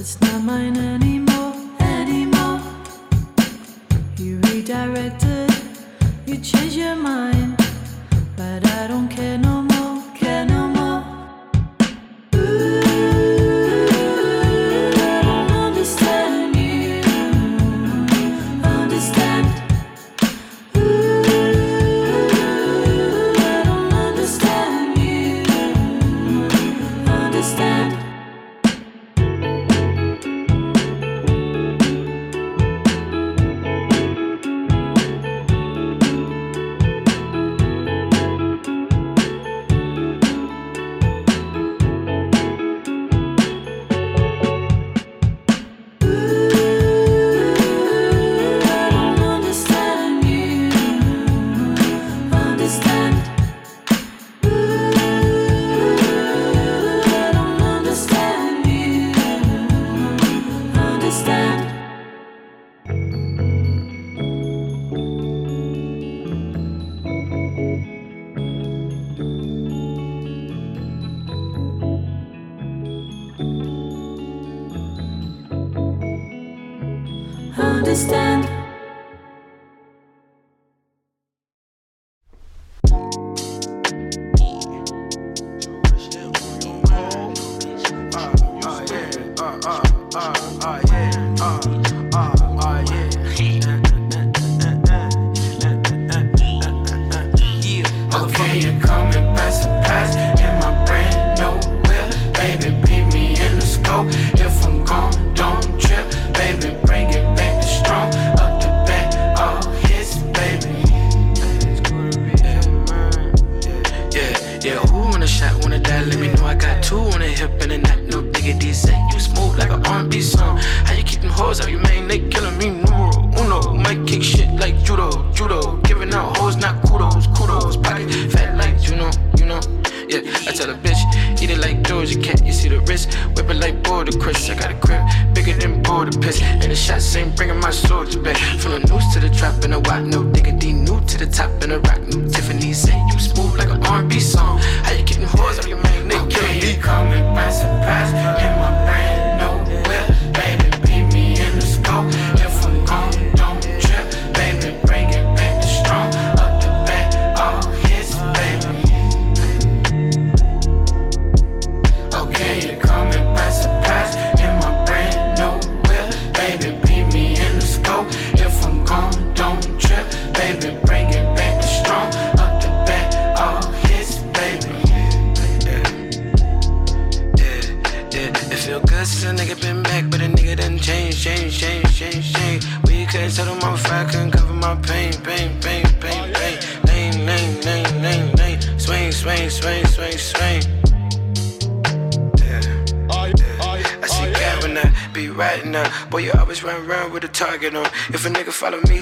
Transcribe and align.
It's 0.00 0.20
not 0.20 0.44
mine 0.44 0.76
anymore, 0.76 1.54
anymore. 1.80 2.60
You 4.16 4.38
redirected, 4.44 5.50
you 6.24 6.36
changed 6.36 6.76
your 6.76 6.94
mind. 6.94 7.47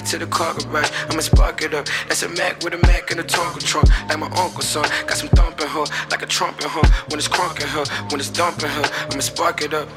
to 0.07 0.17
the 0.17 0.27
car 0.27 0.53
garage. 0.53 0.89
I'ma 1.09 1.21
spark 1.21 1.61
it 1.61 1.73
up. 1.73 1.85
That's 2.07 2.23
a 2.23 2.29
Mac 2.29 2.63
with 2.63 2.73
a 2.73 2.77
Mac 2.87 3.11
and 3.11 3.19
a 3.19 3.23
Tonka 3.23 3.59
truck. 3.59 3.87
Like 4.07 4.19
my 4.19 4.27
uncle's 4.27 4.67
son. 4.67 4.83
Got 5.05 5.17
some 5.17 5.29
thumping, 5.29 5.67
her, 5.67 5.85
like 6.09 6.21
a 6.21 6.25
trump 6.25 6.61
her. 6.63 6.87
When 7.09 7.19
it's 7.19 7.27
crunking 7.27 7.67
her, 7.67 7.83
when 8.09 8.19
it's 8.19 8.29
dumping 8.29 8.69
her, 8.69 8.85
I'ma 9.11 9.21
spark 9.21 9.61
it 9.61 9.73
up. 9.73 9.89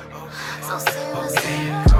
So 0.62 0.78
simple, 0.78 1.20
Okay. 1.90 1.99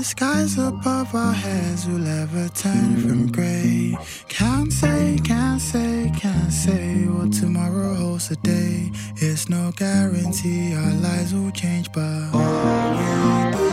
The 0.00 0.04
skies 0.04 0.56
above 0.56 1.14
our 1.14 1.32
heads 1.32 1.86
will 1.86 2.06
ever 2.06 2.48
turn 2.50 2.96
from 2.96 3.30
grey. 3.30 3.94
Can't 4.28 4.72
say, 4.72 5.18
can't 5.24 5.60
say, 5.60 6.10
can't 6.16 6.52
say 6.52 7.04
what 7.04 7.32
tomorrow 7.32 7.94
holds 7.94 8.28
today. 8.28 8.90
It's 9.16 9.48
no 9.48 9.72
guarantee 9.76 10.74
our 10.74 10.94
lives 11.06 11.34
will 11.34 11.50
change, 11.50 11.92
but 11.92 12.30
all 12.32 12.90
we 12.96 13.08
do 13.56 13.66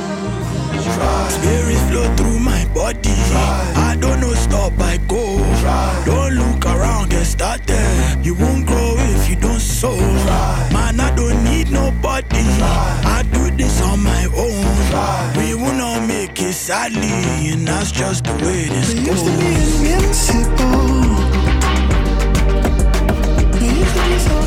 is 0.77 0.85
try. 0.95 1.29
Spirits 1.37 1.83
flow 1.89 2.15
through 2.17 2.39
my 2.39 2.65
body. 2.73 3.17
I 3.89 3.95
don't 3.99 4.19
know, 4.19 4.33
stop, 4.33 4.73
I 4.79 4.97
go. 5.07 5.23
Don't 6.05 6.33
look 6.33 6.65
around, 6.65 7.09
get 7.11 7.25
started. 7.25 8.25
You 8.25 8.33
won't 8.35 8.65
grow 8.65 8.76
if 9.83 9.99
you. 9.99 10.73
Man, 10.73 10.99
I 10.99 11.13
don't 11.15 11.43
need 11.43 11.71
nobody. 11.71 12.43
I 13.17 13.23
do 13.31 13.51
this 13.55 13.81
on 13.81 14.01
my 14.03 14.25
own. 14.35 14.65
We 15.37 15.53
will 15.55 15.73
not 15.73 16.07
make 16.07 16.39
it 16.41 16.53
sadly, 16.53 17.09
and 17.51 17.67
that's 17.67 17.91
just 17.91 18.23
the 18.23 18.33
way 18.33 18.65
this 18.69 18.93
We 18.93 19.05
goes. 19.05 19.07
used 19.07 19.25
to 19.25 19.31
be 19.37 19.47
invincible. 19.47 20.87
We 23.59 23.67
used 23.81 23.95
to 23.95 24.01
be 24.09 24.19
so 24.19 24.37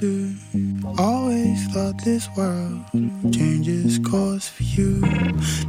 do. 0.00 0.34
Always 0.98 1.66
thought 1.68 2.02
this 2.02 2.26
world 2.34 2.80
changes 3.32 3.98
course 3.98 4.48
for 4.48 4.62
you. 4.62 5.00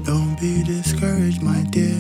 Don't 0.06 0.38
be 0.40 0.64
discouraged, 0.64 1.44
my 1.44 1.64
dear. 1.70 2.00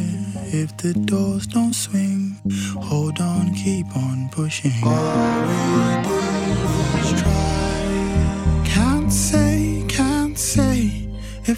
If 0.53 0.77
the 0.77 0.93
doors 0.93 1.45
don't 1.45 1.73
swing, 1.73 2.37
hold 2.81 3.19
on, 3.19 3.53
keep 3.53 3.85
on 3.95 4.29
pushing. 4.31 4.71
All 4.83 5.41
we 5.41 6.07
do 6.07 6.19
is 7.01 7.21
try. 7.21 7.40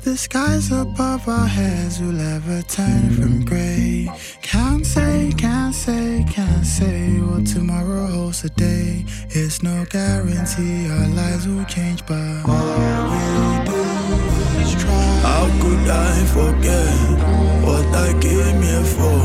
The 0.04 0.18
skies 0.18 0.70
above 0.72 1.28
our 1.30 1.48
heads 1.48 2.02
will 2.02 2.20
ever 2.20 2.62
turn 2.64 3.10
from 3.12 3.46
grey. 3.46 4.10
Can't 4.42 4.86
say, 4.86 5.32
can't 5.38 5.74
say, 5.74 6.26
can't 6.30 6.66
say 6.66 7.20
what 7.22 7.46
tomorrow 7.48 8.08
holds 8.08 8.42
today. 8.42 9.06
It's 9.30 9.64
no 9.64 9.86
guarantee 9.90 10.90
our 10.90 11.08
lives 11.08 11.48
will 11.48 11.64
change, 11.66 12.06
but 12.06 12.44
all 12.46 13.08
we 13.12 13.66
do 13.66 13.82
is 14.62 14.76
try. 14.76 15.10
How 15.24 15.46
could 15.62 15.88
I 15.90 16.14
forget 16.38 16.94
what 17.64 17.86
I 17.96 18.12
came 18.20 18.62
here 18.62 18.88
for? 18.96 19.24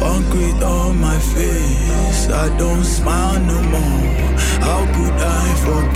Concrete 0.00 0.62
on 0.62 0.98
my 1.00 1.18
face, 1.18 2.30
I 2.30 2.48
don't 2.56 2.84
smile 2.84 3.40
no 3.40 3.62
more. 3.62 4.08
How 4.64 4.80
could 4.94 5.20
I 5.20 5.54
forget 5.66 5.87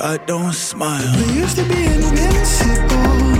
I 0.00 0.16
don't 0.16 0.52
smile. 0.52 1.12
We 1.26 1.40
used 1.40 1.56
to 1.56 1.64
be 1.64 1.86
invincible. 1.86 3.37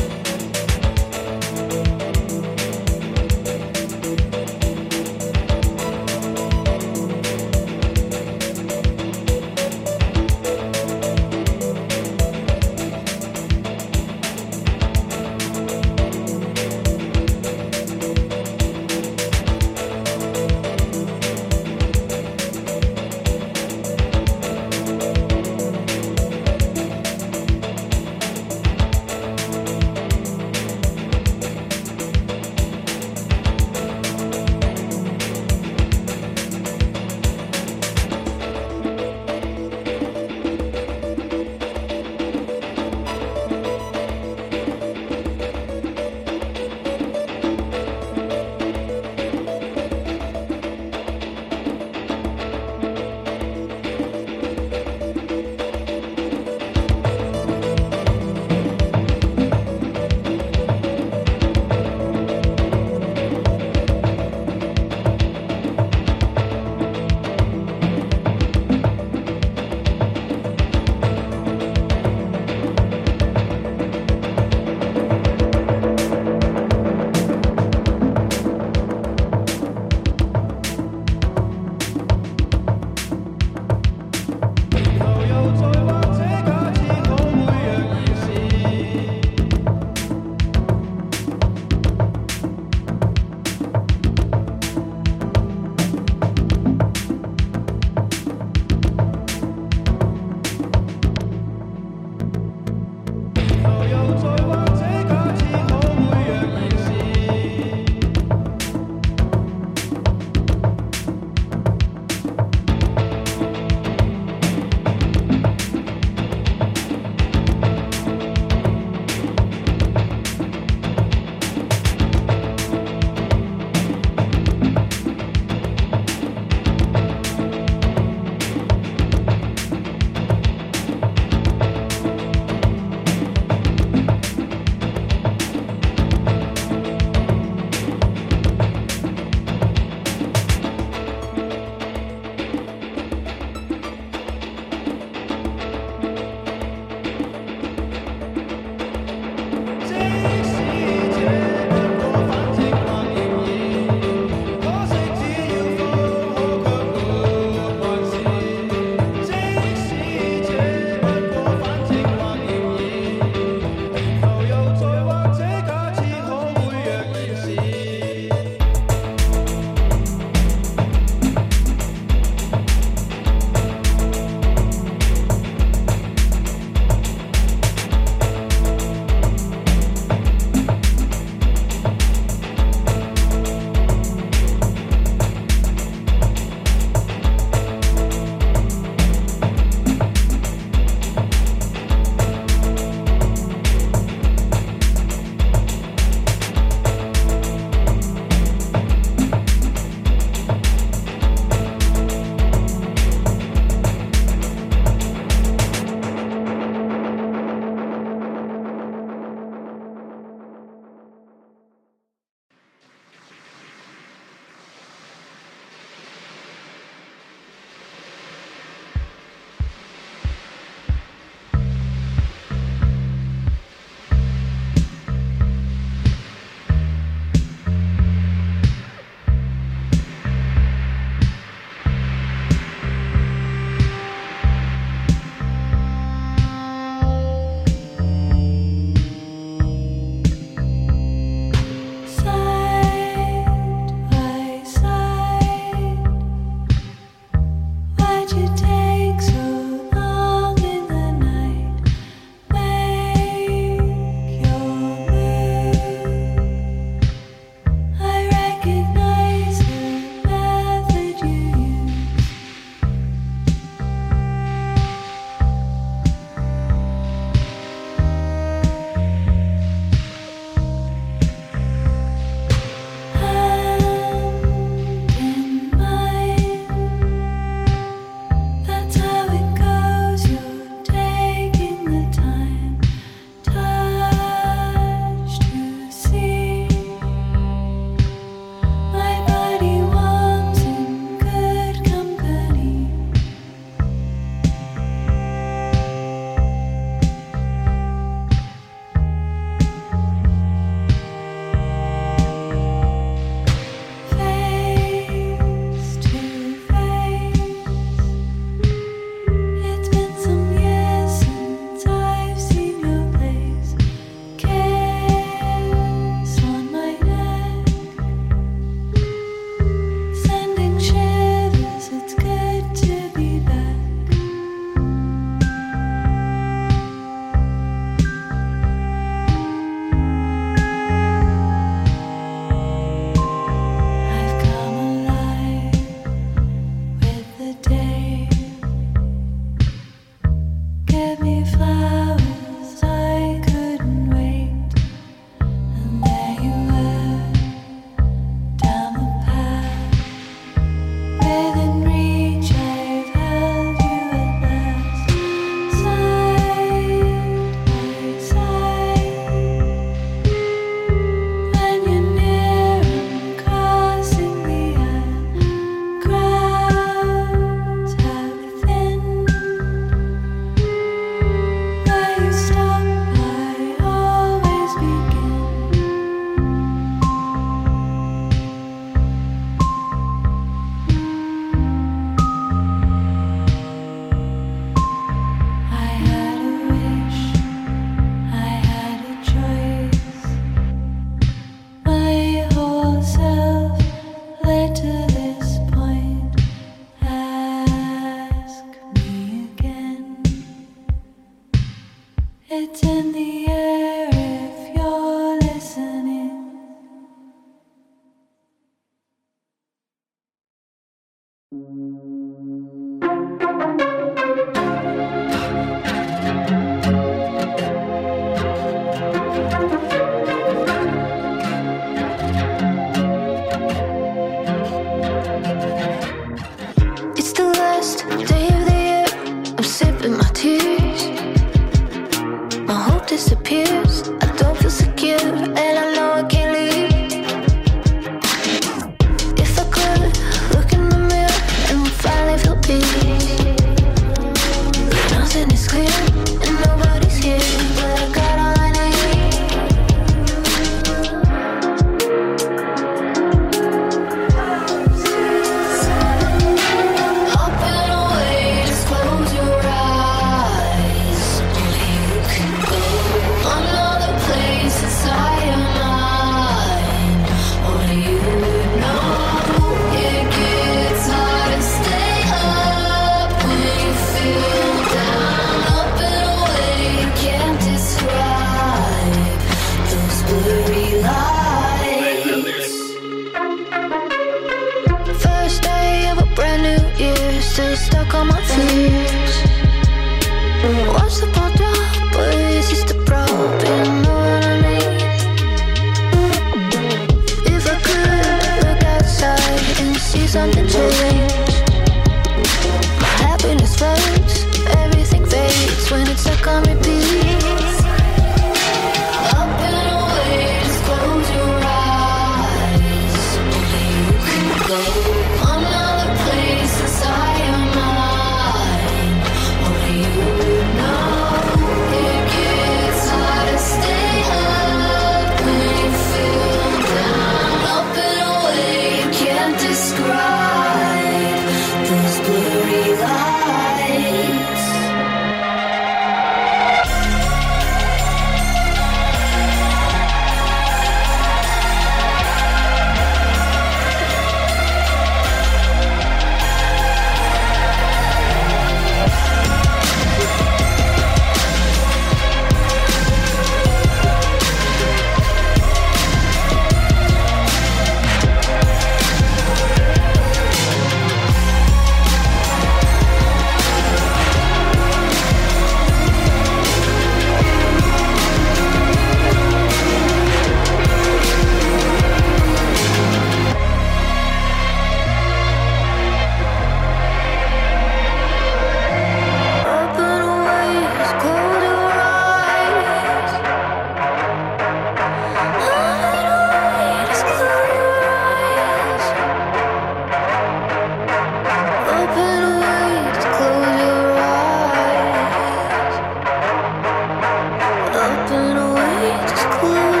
Ooh. 599.63 600.00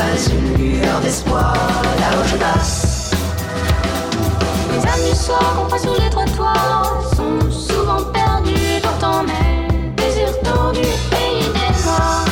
pas 0.00 0.32
une 0.32 0.54
lueur 0.56 1.00
d'espoir 1.00 1.54
là 2.00 2.08
où 2.18 2.26
je 2.26 2.36
passe. 2.36 3.10
Les 4.72 4.78
âmes 4.78 5.10
du 5.10 5.14
soir 5.14 5.54
qu'on 5.56 5.68
voit 5.68 5.78
sur 5.78 5.92
les 5.92 6.08
trottoirs 6.08 7.02
sont 7.16 7.50
souvent 7.50 8.02
perdues, 8.12 8.80
pourtant 8.82 9.22
mais 9.24 9.68
désir 9.96 10.28
tendu 10.42 10.80
pays 11.10 11.44
des 11.58 11.84
noirs. 11.84 12.24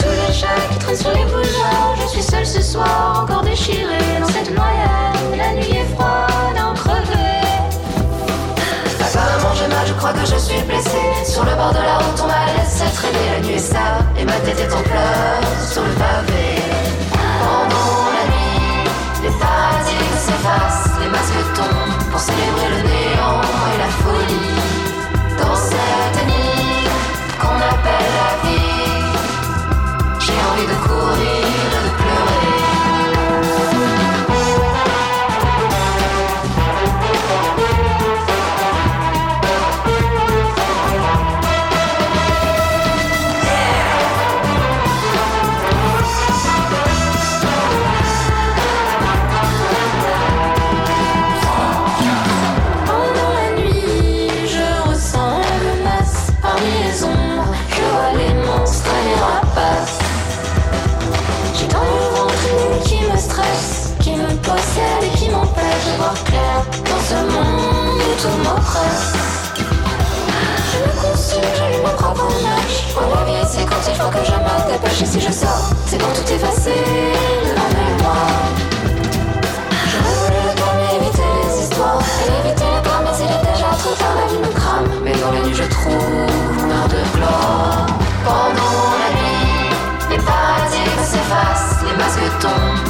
Tous 0.00 0.16
les 0.26 0.34
chats 0.34 0.66
qui 0.72 0.78
traînent 0.78 0.96
sur 0.96 1.12
les 1.12 1.24
boulevards, 1.24 1.96
je 2.02 2.08
suis 2.08 2.22
seule 2.22 2.46
ce 2.46 2.62
soir, 2.62 3.22
encore 3.22 3.42
déchirée 3.42 4.18
dans 4.20 4.26
cette 4.26 4.50
noyade. 4.50 4.91
Crois 10.02 10.14
que 10.14 10.26
je 10.26 10.36
suis 10.36 10.60
blessé. 10.62 10.98
Sur 11.24 11.44
le 11.44 11.54
bord 11.54 11.70
de 11.70 11.82
la 11.90 11.96
route, 11.98 12.20
on 12.24 12.26
m'a 12.26 12.44
laissé 12.58 12.84
traîner. 12.92 13.26
La 13.34 13.40
nuit 13.46 13.54
est 13.54 13.70
sale 13.72 14.02
et 14.18 14.24
ma 14.24 14.38
tête 14.44 14.58
est 14.58 14.74
en 14.74 14.82
pleurs 14.82 15.46
sur 15.72 15.82
le 15.82 15.94
pavé. 16.02 16.46
Pendant 17.42 18.10
la 18.16 18.24
nuit, 18.32 18.90
les 19.22 19.34
paradigmes 19.42 20.18
s'effacent, 20.26 20.90
les 21.00 21.10
masques 21.14 21.46
tombent 21.54 22.10
pour 22.10 22.18
célébrer 22.18 22.68
le 22.74 22.80
néant 22.90 23.42
et 23.70 23.78
la 23.84 23.90
folie. 24.02 24.58
Dans 25.40 25.56
cette 25.70 26.20
nuit 26.30 26.88
qu'on 27.40 27.58
appelle 27.72 28.12
la 28.22 28.32
vie, 28.44 28.82
j'ai 30.24 30.38
envie 30.50 30.68
de 30.72 30.78
courir, 30.86 31.31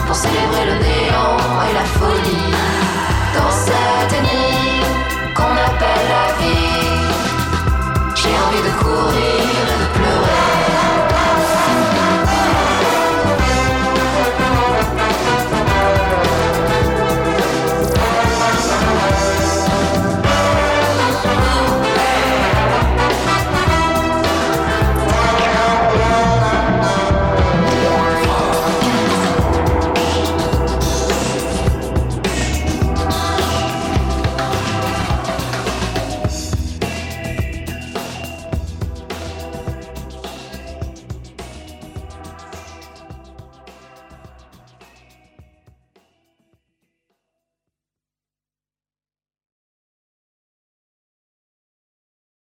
pour 0.07 0.16
célébrer 0.16 0.64
le 0.64 0.79
néant 0.79 1.37
et 1.68 1.75
la 1.75 1.85
folie. 1.85 2.55
Dans 3.35 3.51
cette 3.51 4.12
énigme 4.12 4.87
qu'on 5.35 5.53
appelle 5.68 6.07
la 6.16 6.27
vie, 6.40 7.03
j'ai 8.14 8.35
envie 8.44 8.62
de 8.68 8.72
courir 8.83 9.81